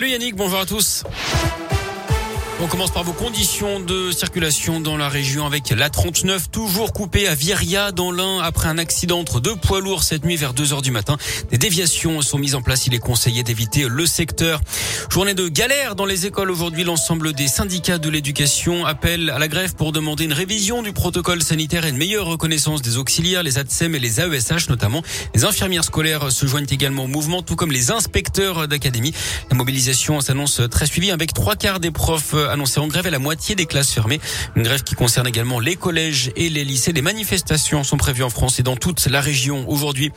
Salut 0.00 0.12
Yannick, 0.12 0.36
bonjour 0.36 0.60
à 0.60 0.64
tous. 0.64 1.02
On 2.60 2.66
commence 2.66 2.90
par 2.90 3.04
vos 3.04 3.12
conditions 3.12 3.78
de 3.78 4.10
circulation 4.10 4.80
dans 4.80 4.96
la 4.96 5.08
région 5.08 5.46
avec 5.46 5.70
la 5.70 5.90
39 5.90 6.50
toujours 6.50 6.92
coupée 6.92 7.28
à 7.28 7.34
Viria 7.36 7.92
dans 7.92 8.10
l'Ain 8.10 8.40
après 8.40 8.68
un 8.68 8.78
accident 8.78 9.20
entre 9.20 9.38
deux 9.38 9.54
poids 9.54 9.80
lourds 9.80 10.02
cette 10.02 10.24
nuit 10.24 10.34
vers 10.34 10.54
2 10.54 10.72
heures 10.72 10.82
du 10.82 10.90
matin. 10.90 11.16
Des 11.52 11.58
déviations 11.58 12.20
sont 12.20 12.36
mises 12.36 12.56
en 12.56 12.60
place. 12.60 12.88
Il 12.88 12.94
est 12.94 12.98
conseillé 12.98 13.44
d'éviter 13.44 13.86
le 13.88 14.06
secteur. 14.06 14.60
Journée 15.08 15.34
de 15.34 15.46
galère 15.46 15.94
dans 15.94 16.04
les 16.04 16.26
écoles 16.26 16.50
aujourd'hui. 16.50 16.82
L'ensemble 16.82 17.32
des 17.32 17.46
syndicats 17.46 17.98
de 17.98 18.08
l'éducation 18.08 18.84
appellent 18.84 19.30
à 19.30 19.38
la 19.38 19.46
grève 19.46 19.76
pour 19.76 19.92
demander 19.92 20.24
une 20.24 20.32
révision 20.32 20.82
du 20.82 20.92
protocole 20.92 21.44
sanitaire 21.44 21.86
et 21.86 21.90
une 21.90 21.96
meilleure 21.96 22.26
reconnaissance 22.26 22.82
des 22.82 22.96
auxiliaires, 22.96 23.44
les 23.44 23.58
ATSEM 23.58 23.94
et 23.94 24.00
les 24.00 24.20
AESH 24.20 24.68
notamment. 24.68 25.02
Les 25.32 25.44
infirmières 25.44 25.84
scolaires 25.84 26.32
se 26.32 26.46
joignent 26.46 26.66
également 26.68 27.04
au 27.04 27.08
mouvement, 27.08 27.42
tout 27.42 27.54
comme 27.54 27.70
les 27.70 27.92
inspecteurs 27.92 28.66
d'académie. 28.66 29.14
La 29.48 29.56
mobilisation 29.56 30.20
s'annonce 30.20 30.60
très 30.68 30.86
suivie 30.86 31.12
avec 31.12 31.32
trois 31.32 31.54
quarts 31.54 31.78
des 31.78 31.92
profs 31.92 32.34
annoncé 32.50 32.80
en 32.80 32.86
grève 32.86 33.06
et 33.06 33.10
la 33.10 33.18
moitié 33.18 33.54
des 33.54 33.66
classes 33.66 33.92
fermées. 33.92 34.20
Une 34.56 34.62
grève 34.62 34.82
qui 34.82 34.94
concerne 34.94 35.26
également 35.26 35.60
les 35.60 35.76
collèges 35.76 36.30
et 36.36 36.48
les 36.48 36.64
lycées. 36.64 36.92
Des 36.92 37.02
manifestations 37.02 37.84
sont 37.84 37.96
prévues 37.96 38.22
en 38.22 38.30
France 38.30 38.58
et 38.58 38.62
dans 38.62 38.76
toute 38.76 39.06
la 39.06 39.20
région 39.20 39.68
aujourd'hui. 39.68 40.12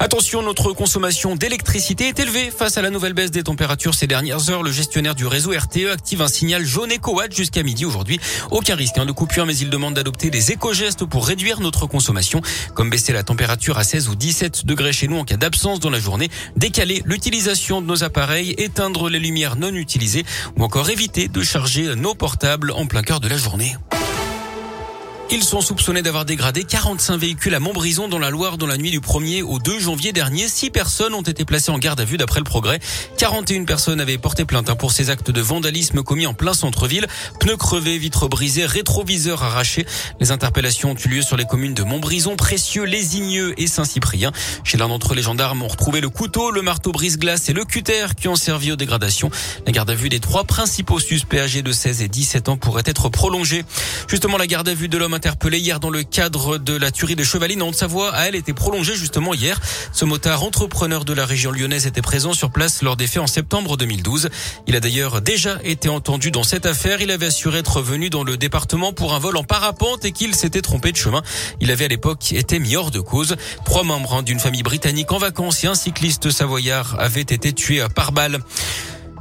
Attention, 0.00 0.42
notre 0.42 0.72
consommation 0.72 1.36
d'électricité 1.36 2.08
est 2.08 2.18
élevée 2.18 2.50
face 2.50 2.78
à 2.78 2.82
la 2.82 2.90
nouvelle 2.90 3.12
baisse 3.14 3.30
des 3.30 3.42
températures 3.42 3.94
ces 3.94 4.06
dernières 4.06 4.50
heures. 4.50 4.62
Le 4.62 4.72
gestionnaire 4.72 5.14
du 5.14 5.26
réseau 5.26 5.52
RTE 5.52 5.90
active 5.92 6.22
un 6.22 6.28
signal 6.28 6.64
jaune 6.64 6.92
éco-watt 6.92 7.34
jusqu'à 7.34 7.62
midi 7.62 7.84
aujourd'hui. 7.84 8.20
Aucun 8.50 8.74
risque 8.74 8.98
hein, 8.98 9.06
de 9.06 9.12
coupure, 9.12 9.46
mais 9.46 9.56
il 9.56 9.70
demande 9.70 9.94
d'adopter 9.94 10.30
des 10.30 10.52
éco-gestes 10.52 11.04
pour 11.04 11.26
réduire 11.26 11.60
notre 11.60 11.86
consommation, 11.86 12.40
comme 12.74 12.90
baisser 12.90 13.12
la 13.12 13.22
température 13.22 13.78
à 13.78 13.84
16 13.84 14.08
ou 14.08 14.14
17 14.14 14.66
degrés 14.66 14.92
chez 14.92 15.08
nous 15.08 15.16
en 15.16 15.24
cas 15.24 15.36
d'absence 15.36 15.80
dans 15.80 15.90
la 15.90 15.98
journée, 15.98 16.30
décaler 16.56 17.02
l'utilisation 17.04 17.80
de 17.80 17.86
nos 17.86 18.04
appareils, 18.04 18.54
éteindre 18.58 19.08
les 19.08 19.18
lumières 19.18 19.56
non 19.56 19.74
utilisées 19.74 20.24
ou 20.56 20.64
encore 20.64 20.90
éviter 20.90 21.28
de 21.28 21.42
charger 21.42 21.75
nos 21.82 22.14
portables 22.14 22.72
en 22.72 22.86
plein 22.86 23.02
cœur 23.02 23.20
de 23.20 23.28
la 23.28 23.36
journée. 23.36 23.76
Ils 25.28 25.42
sont 25.42 25.60
soupçonnés 25.60 26.02
d'avoir 26.02 26.24
dégradé 26.24 26.62
45 26.62 27.16
véhicules 27.16 27.54
à 27.54 27.58
Montbrison 27.58 28.06
dans 28.06 28.20
la 28.20 28.30
Loire 28.30 28.58
dans 28.58 28.66
la 28.68 28.76
nuit 28.76 28.92
du 28.92 29.00
1er 29.00 29.42
au 29.42 29.58
2 29.58 29.80
janvier 29.80 30.12
dernier. 30.12 30.46
Six 30.46 30.70
personnes 30.70 31.14
ont 31.14 31.22
été 31.22 31.44
placées 31.44 31.72
en 31.72 31.78
garde 31.78 32.00
à 32.00 32.04
vue 32.04 32.16
d'après 32.16 32.38
le 32.38 32.44
progrès. 32.44 32.78
41 33.18 33.64
personnes 33.64 34.00
avaient 34.00 34.18
porté 34.18 34.44
plainte 34.44 34.70
hein, 34.70 34.76
pour 34.76 34.92
ces 34.92 35.10
actes 35.10 35.32
de 35.32 35.40
vandalisme 35.40 36.04
commis 36.04 36.28
en 36.28 36.34
plein 36.34 36.54
centre-ville. 36.54 37.08
Pneus 37.40 37.56
crevés, 37.56 37.98
vitres 37.98 38.28
brisées, 38.28 38.66
rétroviseurs 38.66 39.42
arrachés. 39.42 39.84
Les 40.20 40.30
interpellations 40.30 40.92
ont 40.92 40.96
eu 40.96 41.08
lieu 41.08 41.22
sur 41.22 41.36
les 41.36 41.44
communes 41.44 41.74
de 41.74 41.82
Montbrison, 41.82 42.36
Précieux, 42.36 42.84
Lésigneux 42.84 43.52
et 43.60 43.66
Saint-Cyprien. 43.66 44.30
Chez 44.62 44.78
l'un 44.78 44.86
d'entre 44.86 45.12
eux, 45.12 45.16
les 45.16 45.22
gendarmes 45.22 45.60
ont 45.60 45.68
retrouvé 45.68 46.00
le 46.00 46.08
couteau, 46.08 46.52
le 46.52 46.62
marteau 46.62 46.92
brise-glace 46.92 47.48
et 47.48 47.52
le 47.52 47.64
cutter 47.64 48.06
qui 48.16 48.28
ont 48.28 48.36
servi 48.36 48.70
aux 48.70 48.76
dégradations. 48.76 49.30
La 49.66 49.72
garde 49.72 49.90
à 49.90 49.94
vue 49.94 50.08
des 50.08 50.20
trois 50.20 50.44
principaux 50.44 51.00
suspects 51.00 51.40
âgés 51.40 51.62
de 51.62 51.72
16 51.72 52.00
et 52.02 52.08
17 52.08 52.48
ans 52.48 52.56
pourrait 52.56 52.84
être 52.86 53.08
prolongée. 53.08 53.64
Justement, 54.06 54.38
la 54.38 54.46
garde 54.46 54.68
à 54.68 54.74
vue 54.74 54.88
de 54.88 54.96
l'homme 54.96 55.15
interpellé 55.16 55.58
hier 55.58 55.80
dans 55.80 55.88
le 55.88 56.02
cadre 56.02 56.58
de 56.58 56.76
la 56.76 56.90
tuerie 56.90 57.16
de 57.16 57.24
Chevaline 57.24 57.62
en 57.62 57.68
Haute-Savoie 57.68 58.14
a 58.14 58.28
elle 58.28 58.34
été 58.34 58.52
prolongée 58.52 58.94
justement 58.94 59.32
hier. 59.32 59.58
Ce 59.92 60.04
motard 60.04 60.42
entrepreneur 60.42 61.06
de 61.06 61.14
la 61.14 61.24
région 61.24 61.50
lyonnaise 61.50 61.86
était 61.86 62.02
présent 62.02 62.34
sur 62.34 62.50
place 62.50 62.82
lors 62.82 62.96
des 62.96 63.06
faits 63.06 63.22
en 63.22 63.26
septembre 63.26 63.78
2012. 63.78 64.28
Il 64.66 64.76
a 64.76 64.80
d'ailleurs 64.80 65.22
déjà 65.22 65.58
été 65.64 65.88
entendu 65.88 66.30
dans 66.30 66.42
cette 66.42 66.66
affaire. 66.66 67.00
Il 67.00 67.10
avait 67.10 67.26
assuré 67.26 67.60
être 67.60 67.80
venu 67.80 68.10
dans 68.10 68.24
le 68.24 68.36
département 68.36 68.92
pour 68.92 69.14
un 69.14 69.18
vol 69.18 69.38
en 69.38 69.44
parapente 69.44 70.04
et 70.04 70.12
qu'il 70.12 70.34
s'était 70.34 70.60
trompé 70.60 70.92
de 70.92 70.98
chemin. 70.98 71.22
Il 71.60 71.70
avait 71.70 71.86
à 71.86 71.88
l'époque 71.88 72.32
été 72.32 72.58
mis 72.58 72.76
hors 72.76 72.90
de 72.90 73.00
cause. 73.00 73.36
Trois 73.64 73.84
membres 73.84 74.16
hein, 74.16 74.22
d'une 74.22 74.38
famille 74.38 74.62
britannique 74.62 75.12
en 75.12 75.18
vacances 75.18 75.64
et 75.64 75.66
un 75.66 75.74
cycliste 75.74 76.30
savoyard 76.30 76.94
avaient 76.98 77.22
été 77.22 77.54
tués 77.54 77.86
par 77.94 78.12
balle. 78.12 78.40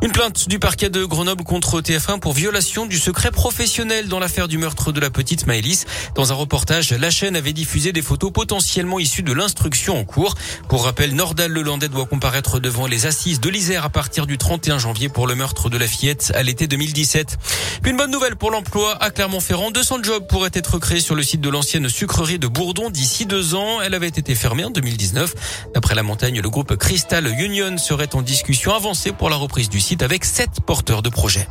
Une 0.02 0.12
plainte 0.12 0.50
du 0.50 0.60
parquet 0.60 0.90
de 0.90 1.04
Grenoble 1.06 1.44
contre 1.44 1.82
TF1 1.82 2.20
pour 2.20 2.34
violation 2.34 2.86
du 2.86 2.98
secret 2.98 3.32
professionnel 3.32 4.08
dans 4.08 4.20
l'affaire 4.20 4.48
du 4.48 4.58
meurtre 4.58 4.92
de 4.92 5.00
la 5.00 5.10
petite 5.10 5.48
Maëlys. 5.48 5.86
Dans 6.16 6.32
un 6.32 6.36
reportage, 6.36 6.92
la 6.92 7.10
chaîne 7.10 7.36
avait 7.36 7.54
diffusé 7.54 7.92
des 7.92 8.02
photos 8.02 8.32
potentiellement 8.32 9.00
issues 9.00 9.24
de 9.24 9.32
l'instruction 9.32 9.98
en 9.98 10.04
cours. 10.04 10.36
Pour 10.68 10.84
rappel, 10.84 11.16
Nordal 11.16 11.52
Lelandais 11.52 11.88
doit 11.88 12.06
comparaître 12.06 12.60
devant 12.60 12.88
les 12.88 13.06
assises 13.06 13.40
de 13.40 13.50
l'Isère 13.50 13.86
à 13.86 13.90
partir 13.90 14.28
du 14.28 14.38
31 14.38 14.80
janvier 14.80 15.10
pour 15.10 15.28
le 15.28 15.36
meurtre 15.36 15.70
de 15.70 15.78
la 15.78 15.88
fillette 15.88 16.34
à 16.36 16.44
l'été 16.44 16.68
2017. 16.68 17.38
Puis 17.82 17.92
une 17.92 17.98
bonne 17.98 18.12
nouvelle 18.12 18.36
pour 18.36 18.52
l'emploi 18.52 19.02
à 19.02 19.10
Clermont-Ferrand. 19.12 19.72
200 19.72 20.04
jobs 20.04 20.28
pourraient 20.28 20.52
être 20.54 20.78
créés 20.78 21.00
sur 21.00 21.16
le 21.16 21.24
site 21.24 21.42
de 21.42 21.50
l'ancienne 21.50 21.88
sucrerie 21.90 22.38
de 22.38 22.48
Bourdon 22.48 22.90
d'ici 22.90 23.26
deux 23.26 23.56
ans. 23.56 23.82
Elle 23.82 23.94
avait 23.94 24.08
été 24.08 24.36
fermée 24.36 24.66
en 24.66 24.72
2019. 24.72 25.34
D'après 25.74 25.96
la 25.96 26.04
montagne, 26.04 26.42
le 26.42 26.50
groupe 26.50 26.76
Crystal 26.76 27.26
Union 27.40 27.78
serait 27.78 28.14
en 28.14 28.22
discussion 28.22 28.74
avancée 28.74 29.14
pour 29.14 29.30
la 29.30 29.38
reprise 29.38 29.70
du 29.70 29.80
avec 30.02 30.26
sept 30.26 30.62
porteurs 30.66 31.04
de 31.04 31.10
projets. 31.10 31.48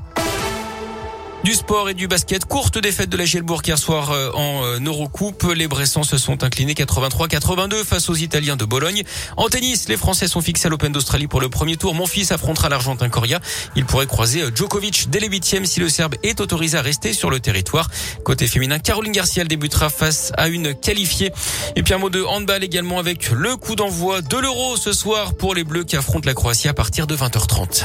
Du 1.44 1.52
sport 1.52 1.90
et 1.90 1.94
du 1.94 2.08
basket. 2.08 2.46
Courte 2.46 2.78
défaite 2.78 3.10
de 3.10 3.18
la 3.18 3.26
Gielbourg 3.26 3.60
hier 3.66 3.76
soir 3.76 4.12
euh, 4.12 4.30
en 4.32 4.64
euh, 4.64 4.80
Eurocoupe. 4.80 5.42
Les 5.54 5.68
Bressans 5.68 6.02
se 6.02 6.16
sont 6.16 6.42
inclinés 6.42 6.72
83-82 6.72 7.84
face 7.84 8.08
aux 8.08 8.14
Italiens 8.14 8.56
de 8.56 8.64
Bologne. 8.64 9.02
En 9.36 9.48
tennis, 9.48 9.86
les 9.90 9.98
Français 9.98 10.26
sont 10.26 10.40
fixés 10.40 10.68
à 10.68 10.70
l'Open 10.70 10.90
d'Australie 10.90 11.26
pour 11.26 11.42
le 11.42 11.50
premier 11.50 11.76
tour. 11.76 11.94
Mon 11.94 12.06
fils 12.06 12.32
affrontera 12.32 12.70
l'Argentin 12.70 13.10
Coria. 13.10 13.40
Il 13.76 13.84
pourrait 13.84 14.06
croiser 14.06 14.40
euh, 14.40 14.50
Djokovic 14.54 15.10
dès 15.10 15.20
les 15.20 15.28
huitièmes 15.28 15.66
si 15.66 15.80
le 15.80 15.90
Serbe 15.90 16.14
est 16.22 16.40
autorisé 16.40 16.78
à 16.78 16.82
rester 16.82 17.12
sur 17.12 17.28
le 17.28 17.40
territoire. 17.40 17.90
Côté 18.24 18.46
féminin, 18.46 18.78
Caroline 18.78 19.12
Garcia 19.12 19.44
débutera 19.44 19.90
face 19.90 20.32
à 20.38 20.48
une 20.48 20.74
qualifiée. 20.74 21.30
Et 21.76 21.82
puis 21.82 21.92
un 21.92 21.98
mot 21.98 22.08
de 22.08 22.24
handball 22.24 22.64
également 22.64 22.98
avec 22.98 23.30
le 23.30 23.56
coup 23.56 23.76
d'envoi 23.76 24.22
de 24.22 24.38
l'Euro 24.38 24.78
ce 24.78 24.94
soir 24.94 25.34
pour 25.34 25.54
les 25.54 25.64
Bleus 25.64 25.84
qui 25.84 25.96
affrontent 25.96 26.26
la 26.26 26.32
Croatie 26.32 26.68
à 26.68 26.72
partir 26.72 27.06
de 27.06 27.14
20h30. 27.14 27.84